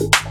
[0.00, 0.27] you